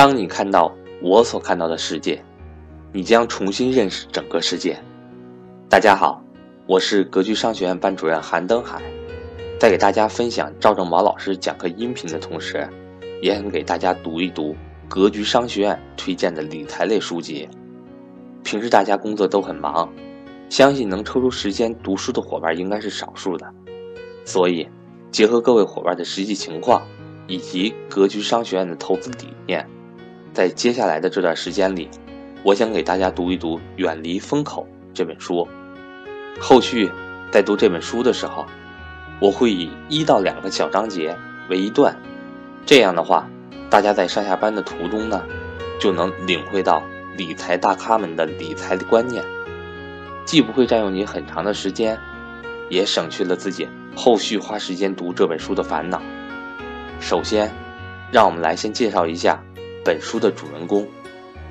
[0.00, 2.24] 当你看到我所看到的世界，
[2.90, 4.82] 你将重新认识整个世界。
[5.68, 6.24] 大家好，
[6.66, 8.80] 我是格局商学院班主任韩登海，
[9.58, 12.66] 在给大家分享赵正宝老师讲课音频的同时，
[13.20, 14.56] 也想给大家读一读
[14.88, 17.46] 格局商学院推荐的理财类书籍。
[18.42, 19.86] 平时大家工作都很忙，
[20.48, 23.46] 相信能抽出时间读书的伙伴应该是少数的，
[24.24, 24.66] 所以
[25.10, 26.82] 结合各位伙伴的实际情况。
[27.26, 29.64] 以及格局商学院的投资理念，
[30.32, 31.88] 在接下来的这段时间里，
[32.44, 35.46] 我想给大家读一读《远离风口》这本书。
[36.40, 36.90] 后续
[37.32, 38.46] 在读这本书的时候，
[39.20, 41.16] 我会以一到两个小章节
[41.48, 41.96] 为一段，
[42.64, 43.28] 这样的话，
[43.68, 45.20] 大家在上下班的途中呢，
[45.80, 46.80] 就能领会到
[47.16, 49.24] 理财大咖们的理财的观念，
[50.24, 51.98] 既不会占用你很长的时间，
[52.68, 56.00] 也省去了自己后续花时间读这本书的烦恼。
[57.00, 57.52] 首先，
[58.12, 59.42] 让我们来先介绍一下
[59.84, 60.86] 本书的主人公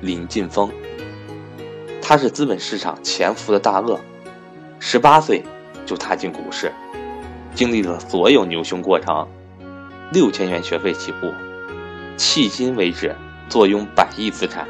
[0.00, 0.70] 林晋峰。
[2.02, 3.98] 他是资本市场潜伏的大鳄，
[4.78, 5.42] 十八岁
[5.84, 6.72] 就踏进股市，
[7.54, 9.28] 经历了所有牛熊过程，
[10.12, 11.32] 六千元学费起步，
[12.16, 13.14] 迄今为止
[13.48, 14.66] 坐拥百亿资产。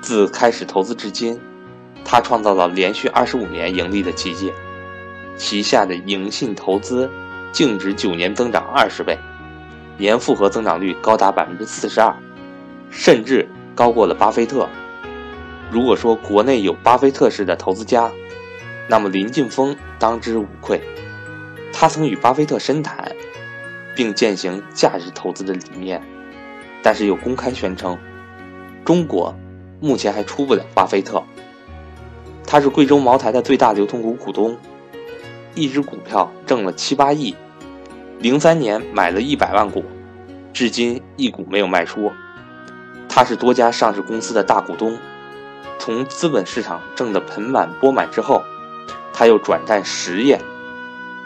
[0.00, 1.38] 自开始投资至今，
[2.04, 4.50] 他创造了连续二十五年盈利的奇迹，
[5.36, 7.10] 旗下的盈信投资
[7.52, 9.18] 净值九年增长二十倍。
[9.98, 12.16] 年复合增长率高达百分之四十二，
[12.90, 14.68] 甚至高过了巴菲特。
[15.70, 18.10] 如果说国内有巴菲特式的投资家，
[18.88, 20.80] 那么林晋峰当之无愧。
[21.72, 23.12] 他曾与巴菲特深谈，
[23.94, 26.02] 并践行价值投资的理念，
[26.82, 27.96] 但是又公开宣称，
[28.84, 29.34] 中国
[29.80, 31.22] 目前还出不了巴菲特。
[32.44, 34.56] 他是贵州茅台的最大流通股股东，
[35.54, 37.34] 一只股票挣了七八亿。
[38.18, 39.84] 零三年买了一百万股，
[40.52, 42.10] 至今一股没有卖出。
[43.12, 44.96] 他是多家上市公司的大股东，
[45.80, 48.44] 从资本市场挣得盆满钵满之后，
[49.12, 50.40] 他又转战实业，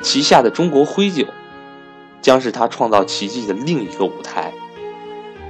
[0.02, 1.26] 旗下的中国灰酒
[2.22, 4.52] 将是他创造奇迹的另一个舞台。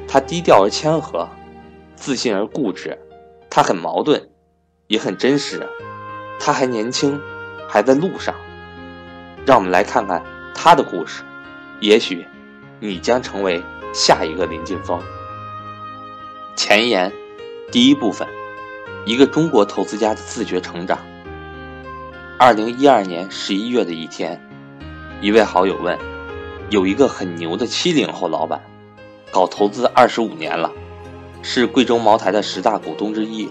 [0.09, 1.29] 他低调而谦和，
[1.95, 2.99] 自信而固执，
[3.49, 4.29] 他很矛盾，
[4.89, 5.67] 也很真实。
[6.41, 7.21] 他还年轻，
[7.69, 8.35] 还在路上。
[9.47, 10.21] 让我们来看看
[10.53, 11.23] 他的故事。
[11.81, 12.27] 也许，
[12.81, 15.01] 你将成为下一个林晋峰。
[16.57, 17.13] 前言，
[17.73, 18.27] 第一部分，
[19.05, 20.99] 一个中国投资家的自觉成长。
[22.39, 24.41] 二零一二年十一月的一天，
[25.21, 25.99] 一位好友问
[26.71, 28.63] ：“有一个很牛的七零后老板，
[29.33, 30.71] 搞投资二十五年了，
[31.43, 33.51] 是贵州茅台的十大股东之一，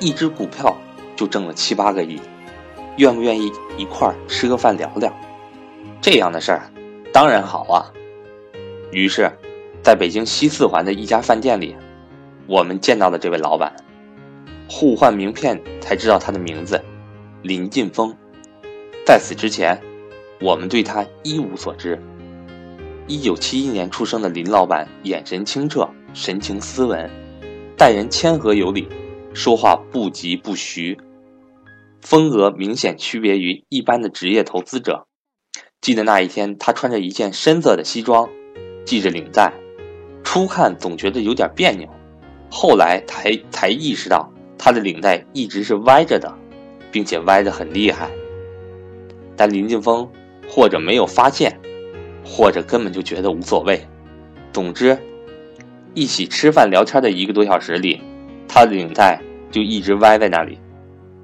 [0.00, 0.74] 一只股票
[1.14, 2.18] 就挣了七八个亿，
[2.96, 5.14] 愿不愿意一块儿吃个饭聊聊？
[6.00, 6.62] 这样的事儿。”
[7.12, 7.92] 当然好啊！
[8.90, 9.30] 于是，
[9.82, 11.76] 在北京西四环的一家饭店里，
[12.46, 13.74] 我们见到了这位老板。
[14.68, 16.82] 互换名片才知道他的名字，
[17.42, 18.14] 林晋峰。
[19.04, 19.78] 在此之前，
[20.40, 22.00] 我们对他一无所知。
[23.06, 27.10] 一九七一年出生的林老板，眼神清澈，神情斯文，
[27.76, 28.88] 待人谦和有礼，
[29.34, 30.96] 说话不急不徐，
[32.00, 35.06] 风格明显区别于一般的职业投资者。
[35.80, 38.30] 记得那一天，他穿着一件深色的西装，
[38.86, 39.52] 系着领带，
[40.22, 41.88] 初看总觉得有点别扭，
[42.54, 46.30] 后来才才意识到他的领带一直是歪着的，
[46.90, 48.10] 并且歪得很厉害。
[49.34, 50.06] 但林晋峰
[50.46, 51.58] 或者没有发现，
[52.22, 53.82] 或者根本就觉得无所谓。
[54.52, 54.98] 总之，
[55.94, 58.02] 一起吃饭聊天的一个多小时里，
[58.46, 59.18] 他的领带
[59.50, 60.58] 就一直歪在那里，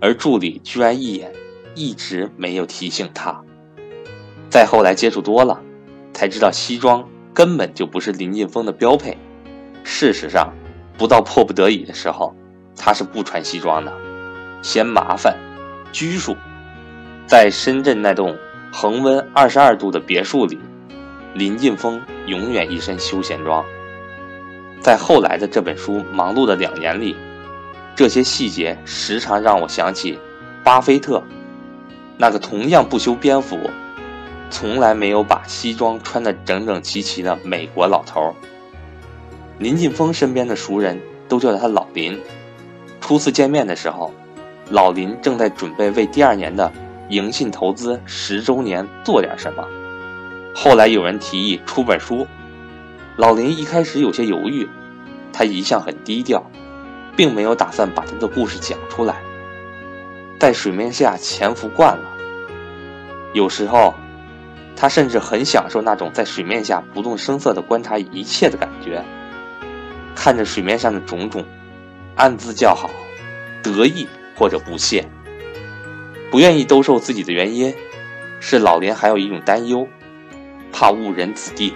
[0.01, 1.31] 而助理居然一眼
[1.75, 3.39] 一直没有提醒他。
[4.49, 5.61] 再后来接触多了，
[6.15, 9.15] 才知道西装根本就不是林晋峰的标配。
[9.85, 10.53] 事实上，
[10.99, 12.35] 不到迫不得已的时候，
[12.77, 13.93] 他是不穿西装的，
[14.61, 15.37] 嫌麻烦、
[15.93, 16.37] 拘束。
[17.25, 18.37] 在深圳那栋
[18.73, 20.59] 恒温二十二度的别墅里，
[21.35, 23.65] 林晋峰永远一身休闲装。
[24.81, 27.17] 在后来的这本书《忙碌的两年》里，
[27.95, 30.19] 这些细节时常让我想起
[30.65, 31.23] 巴菲特，
[32.17, 33.71] 那个同样不修边幅。
[34.51, 38.35] 从来没有把西装穿得整整齐齐的美国老头儿
[39.59, 42.17] 林晋峰身边的熟人都叫他老林。
[43.01, 44.15] 初次见面的时候，
[44.71, 46.73] 老林正在准备为第二年的
[47.09, 49.65] 迎信投资十周年做点什么。
[50.55, 52.25] 后来有人提议出本书，
[53.17, 54.69] 老林一开始有些犹豫，
[55.33, 56.49] 他一向很低调，
[57.17, 59.17] 并没有打算把他的故事讲出来。
[60.39, 62.05] 在水面下潜伏惯了，
[63.35, 63.95] 有时候。
[64.81, 69.05] 他甚至很享受那种在水面下不动声色地观察一切的感觉。
[70.21, 71.45] 看着水面上的种种，
[72.17, 72.91] 暗自叫好，
[73.63, 75.09] 得意或者不屑。
[76.29, 77.73] 不愿意兜售自己的原因，
[78.41, 79.87] 是老林还有一种担忧，
[80.73, 81.73] 怕误人子弟。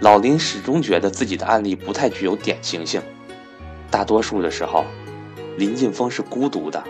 [0.00, 3.02] 老林始终觉得自己的案例不太具有典型性，
[3.90, 4.86] 大多数的时候，
[5.58, 6.82] 林劲峰是孤独的。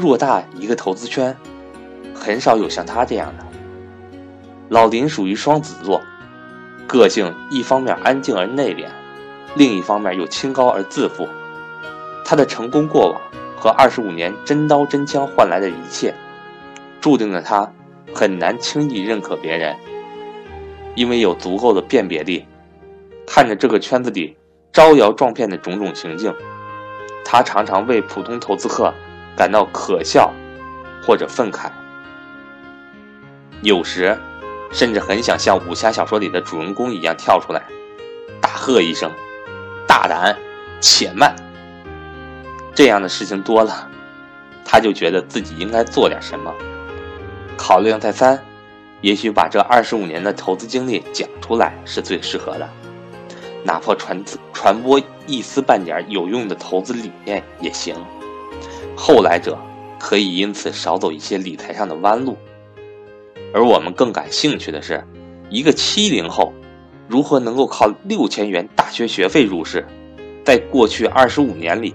[0.00, 1.36] 偌大一个投资圈，
[2.14, 3.44] 很少有像他这样的。
[4.70, 6.00] 老林属于双子座，
[6.86, 8.88] 个性一方面安静而内敛，
[9.54, 11.28] 另一方面又清高而自负。
[12.24, 13.20] 他的成功过往
[13.56, 16.14] 和二十五年真刀真枪换来的一切，
[17.00, 17.70] 注定了他
[18.14, 19.76] 很难轻易认可别人。
[20.94, 22.46] 因为有足够的辨别力，
[23.26, 24.36] 看着这个圈子里
[24.72, 26.32] 招摇撞骗的种种情境，
[27.24, 28.94] 他常常为普通投资客
[29.36, 30.32] 感到可笑
[31.02, 31.68] 或者愤慨，
[33.62, 34.16] 有时
[34.70, 37.62] 甚至很想像武侠小说里的主人公一样跳出来，
[38.40, 39.10] 大喝一声
[39.86, 40.36] ：“大胆，
[40.80, 41.34] 且慢！”
[42.74, 43.88] 这样的事情多了，
[44.64, 46.52] 他就觉得自己应该做点什么。
[47.56, 48.42] 考量再三。
[49.00, 52.66] 也许把这二十五年的投资经历讲出来是最适合的，
[53.62, 57.94] 哪怕传传播一丝半点有用的投资理念也行。
[58.96, 59.58] 后来者
[60.00, 62.38] 可以因此少走一些理财上的弯路。
[63.52, 65.04] 而我们更感兴趣的是，
[65.50, 66.50] 一个七零后
[67.08, 69.86] 如何能够靠六千元大学学费入市，
[70.44, 71.94] 在过去二十五年里，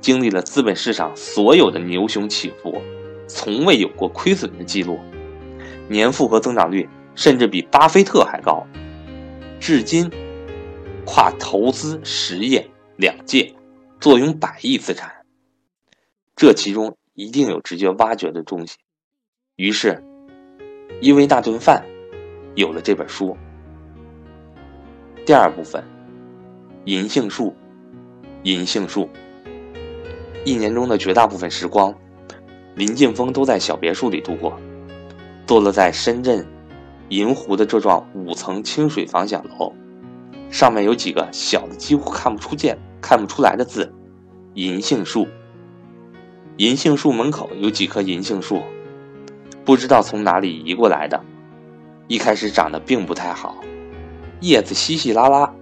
[0.00, 2.80] 经历了资本市场所有的牛熊起伏，
[3.28, 4.98] 从未有过亏损的记录。
[5.88, 8.66] 年复合增长率甚至比巴菲特还高，
[9.60, 10.10] 至今
[11.04, 13.54] 跨投资实业两界，
[14.00, 15.12] 坐拥百亿资产，
[16.34, 18.76] 这其中一定有直接挖掘的东西。
[19.56, 20.02] 于是，
[21.00, 21.84] 因为那顿饭，
[22.54, 23.36] 有了这本书。
[25.26, 25.82] 第二部分，
[26.84, 27.52] 银杏树，
[28.44, 29.10] 银杏树。
[30.44, 31.92] 一年中的绝大部分时光，
[32.76, 34.56] 林劲峰都在小别墅里度过。
[35.44, 36.46] 坐落在深圳
[37.08, 39.72] 银湖的这幢五层清水房小楼，
[40.48, 43.92] 上面有几个小的几乎看不出见看不出来的字
[44.54, 45.26] “银杏树”。
[46.58, 48.62] 银杏树门口有几棵银杏树，
[49.64, 51.20] 不知道从哪里移过来的，
[52.06, 53.56] 一开始长得并不太好，
[54.40, 55.52] 叶子稀稀拉拉，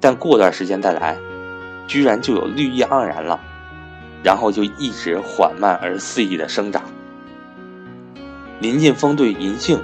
[0.00, 1.16] 但过段时间再来，
[1.86, 3.40] 居然就有绿意盎然了，
[4.22, 6.82] 然后就一直缓慢而肆意的生长。
[8.60, 9.82] 林劲峰对银杏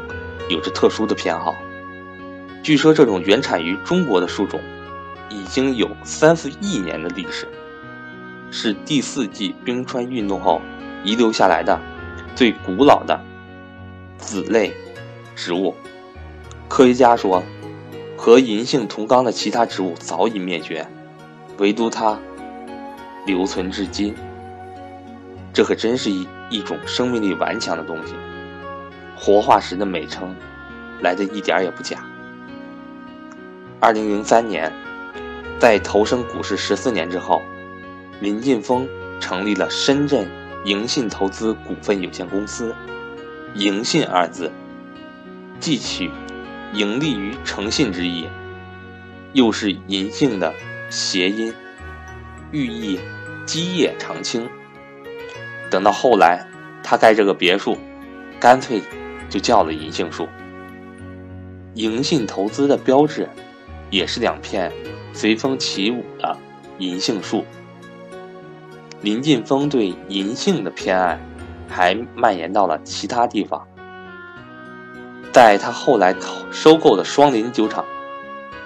[0.48, 1.54] 有着特殊的偏好。
[2.62, 4.60] 据说这种原产于中国的树种，
[5.30, 7.48] 已经有三四亿年的历史，
[8.50, 10.60] 是第四纪冰川运动后
[11.02, 11.80] 遗留下来的
[12.34, 13.18] 最古老的
[14.18, 14.74] 子类
[15.34, 15.74] 植物。
[16.68, 17.42] 科学家说，
[18.22, 20.86] 和银杏同纲的其他植物早已灭绝，
[21.56, 22.18] 唯独它
[23.24, 24.14] 留存至今。
[25.54, 28.12] 这可真是一一种生命力顽强的东西。
[29.16, 30.36] 活化石的美称，
[31.00, 32.04] 来的一点儿也不假。
[33.80, 34.70] 二零零三年，
[35.58, 37.40] 在投身股市十四年之后，
[38.20, 38.86] 林劲峰
[39.18, 40.28] 成立了深圳
[40.66, 42.74] 银信投资股份有限公司。
[43.54, 44.52] 银信二字，
[45.58, 46.10] 既取
[46.72, 48.26] 盈利于诚信之意，
[49.32, 50.54] 又是银杏的
[50.88, 51.52] 谐音，
[52.52, 52.98] 寓意
[53.46, 54.48] 基业长青。
[55.70, 56.46] 等到后来，
[56.82, 57.76] 他盖这个别墅，
[58.38, 58.82] 干脆。
[59.30, 60.26] 就叫了银杏树。
[61.74, 63.28] 银信投资的标志，
[63.88, 64.72] 也是两片
[65.12, 66.36] 随风起舞的
[66.78, 67.44] 银杏树。
[69.02, 71.16] 林劲峰对银杏的偏爱，
[71.68, 73.64] 还蔓延到了其他地方。
[75.32, 76.14] 在他后来
[76.50, 77.84] 收购的双林酒厂，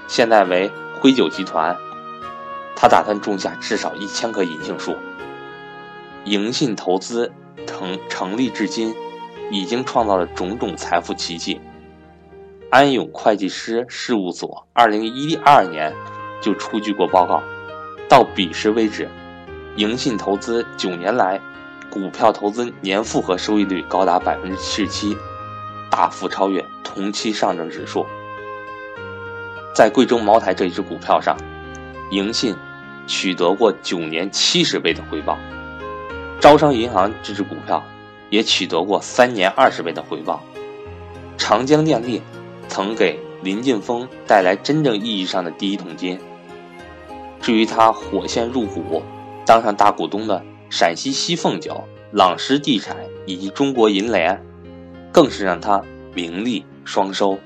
[0.09, 1.77] 现在为辉酒集团，
[2.75, 4.97] 他打算种下至少一千棵银杏树。
[6.25, 7.31] 银信投资
[7.67, 8.95] 成成立至今。
[9.51, 11.61] 已经创造了种种财富奇迹。
[12.71, 15.95] 安永会计师事务所二零一二年
[16.41, 17.43] 就出具过报告，
[18.09, 19.07] 到彼时为止，
[19.77, 21.39] 盈信投资九年来
[21.91, 25.15] 股票投资年复合收益率高达百分之七十七，
[25.95, 28.05] 大幅超越同期上证指数。
[29.73, 31.37] 在贵州茅台这一只股票上，
[32.11, 32.53] 盈信
[33.07, 35.39] 取得过九年七十倍的回报。
[36.41, 37.81] 招商银行这只股票。
[38.31, 40.43] 也取得过三年二十倍的回报。
[41.39, 42.21] 长江电力
[42.69, 46.19] 曾给林劲峰带来真正意义上的第一桶金。
[47.41, 49.05] 至于他火线入股，
[49.47, 54.45] 当上大股东的陕西西凤酒、朗诗地产以及中国银联，
[55.15, 55.81] 更是让他
[56.13, 57.39] 名利双收。